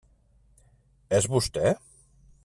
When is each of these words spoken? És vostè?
És 1.19 1.27
vostè? 1.33 1.75